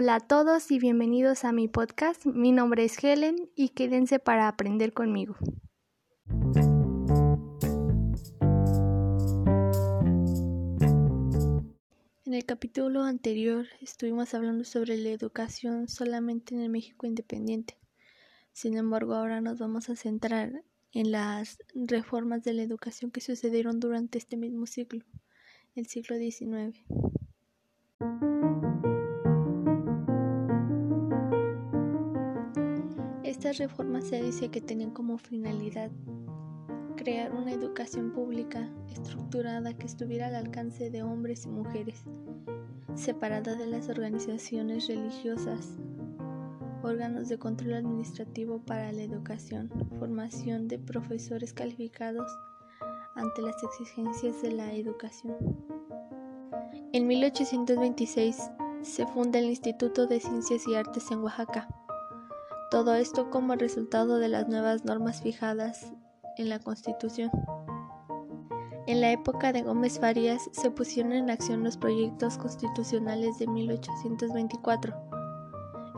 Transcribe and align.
Hola 0.00 0.14
a 0.14 0.20
todos 0.20 0.70
y 0.70 0.78
bienvenidos 0.78 1.44
a 1.44 1.50
mi 1.50 1.66
podcast. 1.66 2.24
Mi 2.24 2.52
nombre 2.52 2.84
es 2.84 3.02
Helen 3.02 3.50
y 3.56 3.70
quédense 3.70 4.20
para 4.20 4.46
aprender 4.46 4.92
conmigo. 4.92 5.34
En 12.24 12.32
el 12.32 12.44
capítulo 12.46 13.02
anterior 13.02 13.66
estuvimos 13.80 14.34
hablando 14.34 14.62
sobre 14.62 14.96
la 14.98 15.08
educación 15.08 15.88
solamente 15.88 16.54
en 16.54 16.60
el 16.60 16.68
México 16.68 17.08
independiente. 17.08 17.76
Sin 18.52 18.76
embargo, 18.76 19.14
ahora 19.14 19.40
nos 19.40 19.58
vamos 19.58 19.90
a 19.90 19.96
centrar 19.96 20.62
en 20.92 21.10
las 21.10 21.58
reformas 21.74 22.44
de 22.44 22.52
la 22.52 22.62
educación 22.62 23.10
que 23.10 23.20
sucedieron 23.20 23.80
durante 23.80 24.18
este 24.18 24.36
mismo 24.36 24.66
siglo, 24.66 25.04
el 25.74 25.86
siglo 25.86 26.18
XIX. 26.18 26.78
Estas 33.38 33.58
reformas 33.58 34.02
se 34.02 34.20
dice 34.20 34.48
que 34.48 34.60
tenían 34.60 34.90
como 34.90 35.16
finalidad 35.16 35.92
crear 36.96 37.32
una 37.32 37.52
educación 37.52 38.10
pública 38.10 38.68
estructurada 38.90 39.78
que 39.78 39.86
estuviera 39.86 40.26
al 40.26 40.34
alcance 40.34 40.90
de 40.90 41.04
hombres 41.04 41.44
y 41.44 41.48
mujeres, 41.48 42.02
separada 42.96 43.54
de 43.54 43.66
las 43.66 43.88
organizaciones 43.88 44.88
religiosas, 44.88 45.68
órganos 46.82 47.28
de 47.28 47.38
control 47.38 47.74
administrativo 47.74 48.58
para 48.58 48.90
la 48.90 49.02
educación, 49.02 49.70
formación 50.00 50.66
de 50.66 50.80
profesores 50.80 51.52
calificados 51.52 52.28
ante 53.14 53.40
las 53.40 53.62
exigencias 53.62 54.42
de 54.42 54.50
la 54.50 54.74
educación. 54.74 55.36
En 56.92 57.06
1826 57.06 58.50
se 58.82 59.06
funda 59.06 59.38
el 59.38 59.44
Instituto 59.44 60.08
de 60.08 60.18
Ciencias 60.18 60.66
y 60.66 60.74
Artes 60.74 61.08
en 61.12 61.20
Oaxaca 61.20 61.68
todo 62.70 62.94
esto 62.94 63.30
como 63.30 63.54
resultado 63.54 64.18
de 64.18 64.28
las 64.28 64.48
nuevas 64.48 64.84
normas 64.84 65.22
fijadas 65.22 65.92
en 66.36 66.50
la 66.50 66.58
Constitución. 66.58 67.30
En 68.86 69.00
la 69.00 69.10
época 69.10 69.52
de 69.52 69.62
Gómez 69.62 69.98
Farías 69.98 70.50
se 70.52 70.70
pusieron 70.70 71.12
en 71.12 71.30
acción 71.30 71.64
los 71.64 71.76
proyectos 71.76 72.36
constitucionales 72.36 73.38
de 73.38 73.46
1824 73.46 74.94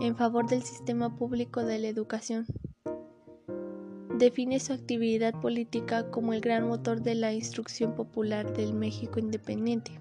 en 0.00 0.16
favor 0.16 0.48
del 0.48 0.62
sistema 0.62 1.16
público 1.16 1.62
de 1.64 1.78
la 1.78 1.88
educación. 1.88 2.46
Define 4.18 4.60
su 4.60 4.72
actividad 4.72 5.40
política 5.40 6.10
como 6.10 6.32
el 6.32 6.40
gran 6.40 6.68
motor 6.68 7.02
de 7.02 7.14
la 7.14 7.32
instrucción 7.32 7.94
popular 7.94 8.52
del 8.54 8.74
México 8.74 9.18
independiente. 9.18 9.98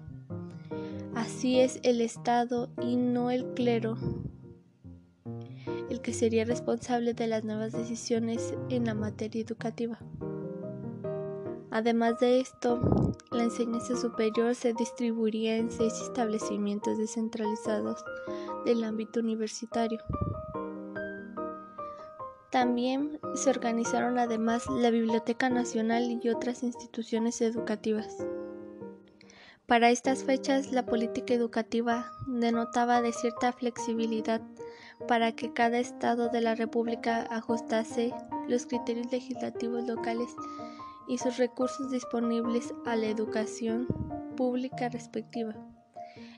Así 1.14 1.58
es 1.58 1.80
el 1.82 2.00
Estado 2.00 2.70
y 2.80 2.96
no 2.96 3.30
el 3.30 3.46
clero 3.54 3.96
que 6.02 6.12
sería 6.12 6.44
responsable 6.44 7.14
de 7.14 7.26
las 7.26 7.44
nuevas 7.44 7.72
decisiones 7.72 8.54
en 8.68 8.86
la 8.86 8.94
materia 8.94 9.42
educativa. 9.42 9.98
Además 11.70 12.18
de 12.18 12.40
esto, 12.40 13.12
la 13.30 13.44
enseñanza 13.44 13.96
superior 13.96 14.54
se 14.56 14.72
distribuiría 14.72 15.56
en 15.56 15.70
seis 15.70 15.94
establecimientos 16.02 16.98
descentralizados 16.98 18.04
del 18.64 18.82
ámbito 18.82 19.20
universitario. 19.20 20.00
También 22.50 23.20
se 23.34 23.50
organizaron 23.50 24.18
además 24.18 24.64
la 24.68 24.90
Biblioteca 24.90 25.48
Nacional 25.48 26.20
y 26.20 26.28
otras 26.28 26.64
instituciones 26.64 27.40
educativas. 27.40 28.26
Para 29.66 29.90
estas 29.90 30.24
fechas 30.24 30.72
la 30.72 30.84
política 30.84 31.32
educativa 31.32 32.10
denotaba 32.26 33.00
de 33.02 33.12
cierta 33.12 33.52
flexibilidad 33.52 34.42
para 35.08 35.32
que 35.32 35.52
cada 35.52 35.78
estado 35.78 36.28
de 36.28 36.40
la 36.40 36.54
República 36.54 37.26
ajustase 37.30 38.12
los 38.48 38.66
criterios 38.66 39.10
legislativos 39.10 39.86
locales 39.86 40.34
y 41.08 41.18
sus 41.18 41.36
recursos 41.38 41.90
disponibles 41.90 42.72
a 42.86 42.96
la 42.96 43.06
educación 43.06 43.86
pública 44.36 44.88
respectiva. 44.88 45.54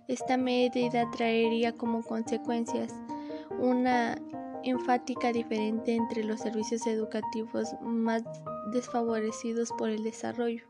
Esta 0.08 0.36
medida 0.36 1.10
traería 1.10 1.72
como 1.72 2.02
consecuencias 2.02 2.92
una 3.60 4.18
enfática 4.64 5.32
diferente 5.32 5.94
entre 5.94 6.24
los 6.24 6.40
servicios 6.40 6.86
educativos 6.86 7.74
más 7.82 8.22
desfavorecidos 8.72 9.70
por 9.76 9.90
el 9.90 10.02
desarrollo. 10.02 10.64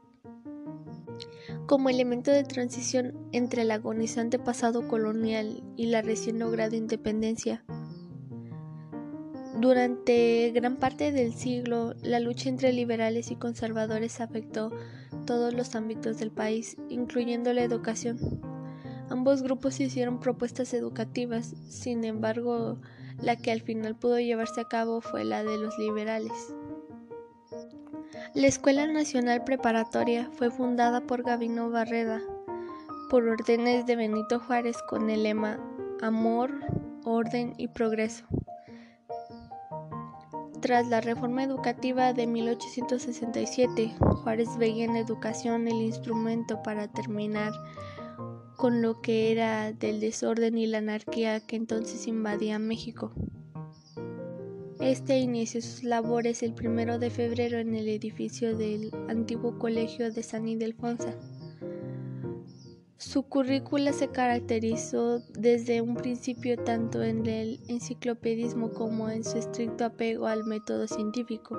Como 1.67 1.89
elemento 1.89 2.31
de 2.31 2.45
transición 2.45 3.15
entre 3.33 3.63
el 3.63 3.71
agonizante 3.71 4.39
pasado 4.39 4.89
colonial 4.89 5.63
y 5.77 5.87
la 5.87 6.03
recién 6.03 6.39
lograda 6.39 6.77
independencia, 6.77 7.65
durante 9.63 10.51
gran 10.53 10.77
parte 10.77 11.13
del 11.13 11.33
siglo, 11.35 11.95
la 12.03 12.19
lucha 12.19 12.49
entre 12.49 12.73
liberales 12.73 13.31
y 13.31 13.37
conservadores 13.37 14.21
afectó 14.21 14.73
todos 15.25 15.55
los 15.55 15.77
ámbitos 15.77 16.19
del 16.19 16.33
país, 16.33 16.77
incluyendo 16.89 17.53
la 17.53 17.63
educación. 17.63 18.19
Ambos 19.09 19.43
grupos 19.43 19.79
hicieron 19.79 20.19
propuestas 20.19 20.75
educativas, 20.75 21.55
sin 21.69 22.03
embargo, 22.03 22.81
la 23.21 23.37
que 23.37 23.53
al 23.53 23.61
final 23.61 23.95
pudo 23.95 24.19
llevarse 24.19 24.61
a 24.61 24.69
cabo 24.69 25.01
fue 25.01 25.25
la 25.25 25.45
de 25.45 25.57
los 25.57 25.79
liberales. 25.79 26.33
La 28.35 28.49
Escuela 28.49 28.89
Nacional 28.89 29.45
Preparatoria 29.45 30.29
fue 30.33 30.51
fundada 30.51 31.03
por 31.03 31.23
Gabino 31.23 31.71
Barreda 31.71 32.21
por 33.09 33.29
órdenes 33.29 33.87
de 33.87 33.95
Benito 33.95 34.41
Juárez 34.41 34.79
con 34.89 35.09
el 35.09 35.23
lema 35.23 35.61
Amor, 36.01 36.51
Orden 37.05 37.55
y 37.59 37.69
Progreso. 37.69 38.25
Tras 40.63 40.87
la 40.87 41.01
reforma 41.01 41.43
educativa 41.43 42.13
de 42.13 42.29
1867, 42.29 43.97
Juárez 43.99 44.57
veía 44.59 44.85
en 44.85 44.95
educación 44.95 45.67
el 45.67 45.83
instrumento 45.83 46.63
para 46.63 46.87
terminar 46.87 47.53
con 48.57 48.81
lo 48.81 49.01
que 49.01 49.33
era 49.33 49.73
del 49.73 49.99
desorden 49.99 50.57
y 50.57 50.69
la 50.69 50.79
anarquía 50.79 51.45
que 51.45 51.57
entonces 51.57 52.07
invadía 52.07 52.61
México. 52.61 53.13
Este 54.79 55.19
inició 55.19 55.61
sus 55.61 55.83
labores 55.83 56.45
el 56.45 56.55
primero 56.55 57.01
de 57.01 57.11
febrero 57.11 57.59
en 57.59 57.75
el 57.75 57.89
edificio 57.89 58.57
del 58.57 58.93
antiguo 59.09 59.59
colegio 59.59 60.13
de 60.13 60.23
San 60.23 60.47
Ildefonsa. 60.47 61.17
Su 63.03 63.25
currícula 63.25 63.93
se 63.93 64.11
caracterizó 64.11 65.19
desde 65.37 65.83
un 65.83 65.97
principio 65.97 66.57
tanto 66.57 67.03
en 67.03 67.27
el 67.27 67.59
enciclopedismo 67.67 68.73
como 68.73 69.11
en 69.11 69.25
su 69.25 69.39
estricto 69.39 69.85
apego 69.85 70.29
al 70.29 70.45
método 70.45 70.87
científico, 70.87 71.59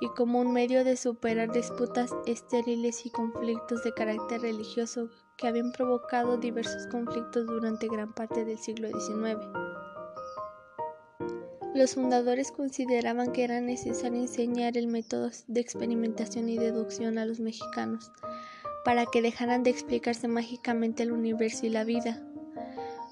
y 0.00 0.08
como 0.08 0.40
un 0.40 0.52
medio 0.52 0.82
de 0.82 0.96
superar 0.96 1.52
disputas 1.52 2.10
estériles 2.26 3.06
y 3.06 3.10
conflictos 3.10 3.84
de 3.84 3.92
carácter 3.92 4.40
religioso 4.40 5.08
que 5.38 5.46
habían 5.46 5.70
provocado 5.70 6.36
diversos 6.36 6.88
conflictos 6.88 7.46
durante 7.46 7.86
gran 7.86 8.12
parte 8.12 8.44
del 8.44 8.58
siglo 8.58 8.88
XIX. 8.88 9.38
Los 11.76 11.94
fundadores 11.94 12.50
consideraban 12.50 13.30
que 13.30 13.44
era 13.44 13.60
necesario 13.60 14.18
enseñar 14.18 14.76
el 14.76 14.88
método 14.88 15.30
de 15.46 15.60
experimentación 15.60 16.48
y 16.48 16.58
deducción 16.58 17.18
a 17.18 17.24
los 17.24 17.38
mexicanos, 17.38 18.10
para 18.84 19.06
que 19.06 19.22
dejaran 19.22 19.62
de 19.62 19.70
explicarse 19.70 20.28
mágicamente 20.28 21.02
el 21.02 21.12
universo 21.12 21.66
y 21.66 21.70
la 21.70 21.84
vida, 21.84 22.22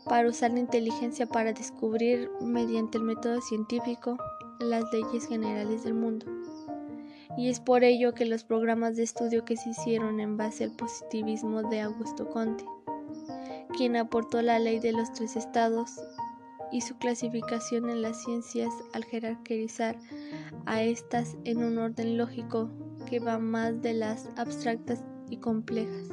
para 0.05 0.29
usar 0.29 0.53
la 0.53 0.61
inteligencia 0.61 1.27
para 1.27 1.53
descubrir 1.53 2.31
mediante 2.41 2.99
el 2.99 3.05
método 3.05 3.41
científico 3.41 4.17
las 4.61 4.84
leyes 4.93 5.27
generales 5.27 5.84
del 5.84 5.95
mundo. 5.95 6.27
Y 7.37 7.51
es 7.51 7.61
por 7.61 7.84
ello 7.84 8.15
que 8.15 8.25
los 8.25 8.43
programas 8.43 8.97
de 8.97 9.03
estudio 9.05 9.45
que 9.45 9.56
se 9.56 9.71
hicieron 9.71 10.19
en 10.19 10.37
base 10.37 10.65
al 10.65 10.73
positivismo 10.73 11.62
de 11.62 11.82
Augusto 11.82 12.29
Conte, 12.29 12.64
quien 13.76 13.97
aportó 13.97 14.43
la 14.43 14.59
ley 14.59 14.81
de 14.81 14.93
los 14.93 15.12
tres 15.12 15.37
estados 15.37 16.00
y 16.73 16.81
su 16.81 16.97
clasificación 16.97 17.88
en 17.91 18.03
las 18.03 18.23
ciencias 18.25 18.73
al 18.93 19.05
jerarquizar 19.05 19.97
a 20.67 20.82
estas 20.82 21.37
en 21.44 21.62
un 21.62 21.79
orden 21.79 22.17
lógico 22.17 22.71
que 23.09 23.21
va 23.21 23.38
más 23.38 23.81
de 23.82 23.94
las 23.94 24.29
abstractas 24.37 25.03
y 25.30 25.38
complejas, 25.38 26.08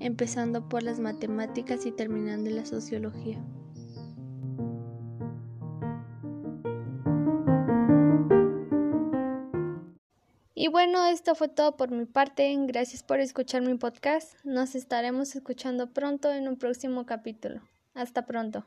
empezando 0.00 0.68
por 0.68 0.82
las 0.82 1.00
matemáticas 1.00 1.86
y 1.86 1.92
terminando 1.92 2.50
en 2.50 2.56
la 2.56 2.66
sociología. 2.66 3.42
Y 10.58 10.68
bueno, 10.68 11.06
esto 11.06 11.34
fue 11.34 11.48
todo 11.48 11.76
por 11.76 11.90
mi 11.90 12.06
parte. 12.06 12.52
Gracias 12.66 13.02
por 13.02 13.20
escuchar 13.20 13.62
mi 13.62 13.74
podcast. 13.76 14.34
Nos 14.42 14.74
estaremos 14.74 15.36
escuchando 15.36 15.92
pronto 15.92 16.32
en 16.32 16.48
un 16.48 16.56
próximo 16.56 17.06
capítulo. 17.06 17.60
Hasta 17.94 18.26
pronto. 18.26 18.64